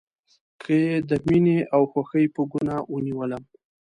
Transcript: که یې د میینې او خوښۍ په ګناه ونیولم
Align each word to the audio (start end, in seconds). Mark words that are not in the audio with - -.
که 0.61 0.73
یې 0.85 0.95
د 1.09 1.11
میینې 1.25 1.57
او 1.75 1.81
خوښۍ 1.91 2.25
په 2.35 2.41
ګناه 2.51 2.81
ونیولم 2.93 3.43